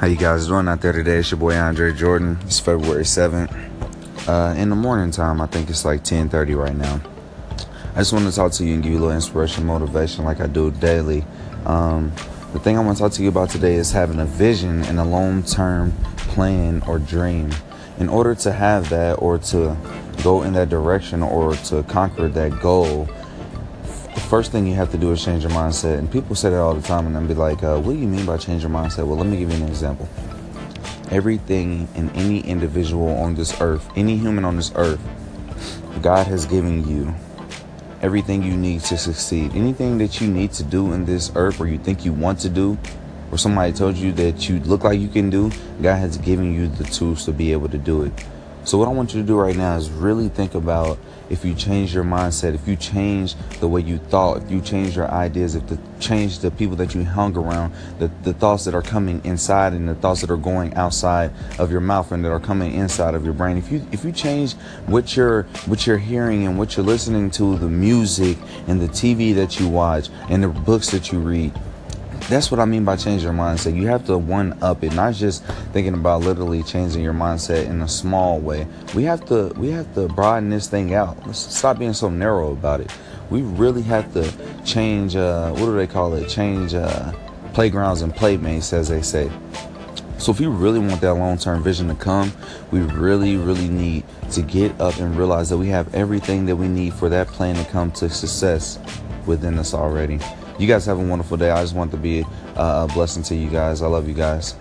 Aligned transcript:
How 0.00 0.06
you 0.06 0.14
guys 0.14 0.46
doing 0.46 0.68
out 0.68 0.80
there 0.80 0.92
today? 0.92 1.16
It's 1.16 1.32
your 1.32 1.40
boy 1.40 1.56
Andre 1.56 1.92
Jordan. 1.92 2.38
It's 2.42 2.60
February 2.60 3.02
7th. 3.02 3.52
Uh, 4.28 4.54
in 4.56 4.70
the 4.70 4.76
morning 4.76 5.10
time, 5.10 5.40
I 5.40 5.46
think 5.46 5.68
it's 5.68 5.84
like 5.84 6.04
10:30 6.04 6.54
right 6.54 6.76
now. 6.76 7.00
I 7.96 7.98
just 7.98 8.12
want 8.12 8.24
to 8.26 8.32
talk 8.32 8.52
to 8.52 8.64
you 8.64 8.74
and 8.74 8.82
give 8.84 8.92
you 8.92 8.98
a 8.98 9.00
little 9.00 9.16
inspiration, 9.16 9.66
motivation, 9.66 10.24
like 10.24 10.40
I 10.40 10.46
do 10.46 10.70
daily. 10.70 11.24
Um, 11.66 12.12
the 12.52 12.60
thing 12.60 12.78
I 12.78 12.80
want 12.80 12.98
to 12.98 13.02
talk 13.02 13.12
to 13.14 13.24
you 13.24 13.28
about 13.28 13.50
today 13.50 13.74
is 13.74 13.90
having 13.90 14.20
a 14.20 14.24
vision 14.24 14.84
and 14.84 15.00
a 15.00 15.04
long-term 15.04 15.90
plan 16.28 16.80
or 16.86 17.00
dream. 17.00 17.50
In 17.98 18.08
order 18.08 18.36
to 18.36 18.52
have 18.52 18.90
that, 18.90 19.14
or 19.14 19.38
to 19.50 19.76
go 20.22 20.44
in 20.44 20.52
that 20.52 20.68
direction, 20.68 21.24
or 21.24 21.54
to 21.54 21.82
conquer 21.82 22.28
that 22.28 22.60
goal, 22.60 23.08
first 24.28 24.52
thing 24.52 24.66
you 24.66 24.74
have 24.74 24.90
to 24.92 24.98
do 24.98 25.10
is 25.10 25.24
change 25.24 25.42
your 25.42 25.52
mindset. 25.52 25.98
And 25.98 26.10
people 26.10 26.36
say 26.36 26.50
that 26.50 26.60
all 26.60 26.74
the 26.74 26.86
time, 26.86 27.06
and 27.06 27.16
then 27.16 27.26
be 27.26 27.34
like, 27.34 27.62
uh, 27.62 27.78
"What 27.78 27.94
do 27.94 27.98
you 27.98 28.06
mean 28.06 28.26
by 28.26 28.36
change 28.36 28.62
your 28.62 28.70
mindset?" 28.70 29.06
Well, 29.06 29.16
let 29.16 29.26
me 29.26 29.38
give 29.38 29.50
you 29.50 29.56
an 29.56 29.68
example. 29.68 30.08
Everything 31.10 31.88
and 31.94 32.14
any 32.14 32.40
individual 32.40 33.08
on 33.16 33.34
this 33.34 33.58
earth, 33.60 33.88
any 33.96 34.18
human 34.18 34.44
on 34.44 34.56
this 34.56 34.70
earth, 34.76 35.00
God 36.02 36.26
has 36.26 36.44
given 36.44 36.86
you 36.86 37.14
everything 38.02 38.42
you 38.42 38.56
need 38.56 38.82
to 38.82 38.98
succeed. 38.98 39.56
Anything 39.56 39.98
that 39.98 40.20
you 40.20 40.28
need 40.28 40.52
to 40.52 40.62
do 40.62 40.92
in 40.92 41.06
this 41.06 41.32
earth, 41.34 41.60
or 41.60 41.66
you 41.66 41.78
think 41.78 42.04
you 42.04 42.12
want 42.12 42.38
to 42.40 42.48
do, 42.48 42.76
or 43.32 43.38
somebody 43.38 43.72
told 43.72 43.96
you 43.96 44.12
that 44.12 44.48
you 44.48 44.60
look 44.60 44.84
like 44.84 45.00
you 45.00 45.08
can 45.08 45.30
do, 45.30 45.50
God 45.82 45.96
has 45.96 46.18
given 46.18 46.54
you 46.54 46.68
the 46.68 46.84
tools 46.84 47.24
to 47.24 47.32
be 47.32 47.52
able 47.52 47.68
to 47.70 47.78
do 47.78 48.02
it. 48.02 48.12
So, 48.68 48.76
what 48.76 48.86
I 48.86 48.90
want 48.90 49.14
you 49.14 49.22
to 49.22 49.26
do 49.26 49.34
right 49.34 49.56
now 49.56 49.78
is 49.78 49.88
really 49.88 50.28
think 50.28 50.54
about 50.54 50.98
if 51.30 51.42
you 51.42 51.54
change 51.54 51.94
your 51.94 52.04
mindset, 52.04 52.54
if 52.54 52.68
you 52.68 52.76
change 52.76 53.34
the 53.60 53.66
way 53.66 53.80
you 53.80 53.96
thought, 53.96 54.42
if 54.42 54.50
you 54.50 54.60
change 54.60 54.94
your 54.94 55.10
ideas, 55.10 55.54
if 55.54 55.70
you 55.70 55.78
change 56.00 56.40
the 56.40 56.50
people 56.50 56.76
that 56.76 56.94
you 56.94 57.02
hung 57.02 57.34
around, 57.34 57.72
the, 57.98 58.10
the 58.24 58.34
thoughts 58.34 58.66
that 58.66 58.74
are 58.74 58.82
coming 58.82 59.22
inside 59.24 59.72
and 59.72 59.88
the 59.88 59.94
thoughts 59.94 60.20
that 60.20 60.30
are 60.30 60.36
going 60.36 60.74
outside 60.74 61.32
of 61.58 61.72
your 61.72 61.80
mouth 61.80 62.12
and 62.12 62.22
that 62.26 62.30
are 62.30 62.38
coming 62.38 62.74
inside 62.74 63.14
of 63.14 63.24
your 63.24 63.32
brain. 63.32 63.56
If 63.56 63.72
you 63.72 63.86
if 63.90 64.04
you 64.04 64.12
change 64.12 64.52
what 64.84 65.16
you're 65.16 65.44
what 65.64 65.86
you're 65.86 65.96
hearing 65.96 66.46
and 66.46 66.58
what 66.58 66.76
you're 66.76 66.84
listening 66.84 67.30
to, 67.32 67.56
the 67.56 67.70
music 67.70 68.36
and 68.66 68.82
the 68.82 68.88
TV 68.88 69.34
that 69.36 69.58
you 69.58 69.66
watch 69.66 70.10
and 70.28 70.44
the 70.44 70.48
books 70.48 70.90
that 70.90 71.10
you 71.10 71.20
read, 71.20 71.58
that's 72.28 72.50
what 72.50 72.60
I 72.60 72.66
mean 72.66 72.84
by 72.84 72.96
change 72.96 73.22
your 73.22 73.32
mindset. 73.32 73.74
You 73.74 73.86
have 73.86 74.04
to 74.06 74.18
one 74.18 74.56
up 74.62 74.84
it, 74.84 74.92
not 74.94 75.14
just 75.14 75.44
thinking 75.72 75.94
about 75.94 76.20
literally 76.20 76.62
changing 76.62 77.02
your 77.02 77.14
mindset 77.14 77.66
in 77.66 77.80
a 77.80 77.88
small 77.88 78.38
way. 78.38 78.66
We 78.94 79.04
have 79.04 79.24
to 79.26 79.48
we 79.56 79.70
have 79.70 79.92
to 79.94 80.08
broaden 80.08 80.50
this 80.50 80.68
thing 80.68 80.94
out. 80.94 81.26
Let's 81.26 81.38
stop 81.38 81.78
being 81.78 81.94
so 81.94 82.10
narrow 82.10 82.52
about 82.52 82.80
it. 82.80 82.92
We 83.30 83.42
really 83.42 83.82
have 83.82 84.12
to 84.12 84.30
change. 84.64 85.16
Uh, 85.16 85.52
what 85.52 85.66
do 85.66 85.76
they 85.76 85.86
call 85.86 86.14
it? 86.14 86.28
Change 86.28 86.74
uh, 86.74 87.12
playgrounds 87.54 88.02
and 88.02 88.14
playmates, 88.14 88.72
as 88.72 88.88
they 88.88 89.02
say. 89.02 89.30
So 90.18 90.32
if 90.32 90.40
you 90.40 90.50
really 90.50 90.80
want 90.80 91.00
that 91.00 91.14
long-term 91.14 91.62
vision 91.62 91.88
to 91.88 91.94
come, 91.94 92.32
we 92.72 92.80
really, 92.80 93.36
really 93.36 93.68
need 93.68 94.04
to 94.32 94.42
get 94.42 94.78
up 94.80 94.98
and 94.98 95.16
realize 95.16 95.48
that 95.50 95.58
we 95.58 95.68
have 95.68 95.94
everything 95.94 96.46
that 96.46 96.56
we 96.56 96.66
need 96.66 96.92
for 96.94 97.08
that 97.08 97.28
plan 97.28 97.54
to 97.54 97.64
come 97.70 97.92
to 97.92 98.10
success 98.10 98.80
within 99.26 99.58
us 99.58 99.74
already. 99.74 100.18
You 100.58 100.66
guys 100.66 100.86
have 100.86 100.98
a 100.98 101.02
wonderful 101.02 101.36
day. 101.36 101.50
I 101.50 101.62
just 101.62 101.74
want 101.74 101.92
to 101.92 101.96
be 101.96 102.24
a 102.56 102.88
blessing 102.92 103.22
to 103.24 103.34
you 103.36 103.48
guys. 103.48 103.80
I 103.80 103.86
love 103.86 104.08
you 104.08 104.14
guys. 104.14 104.56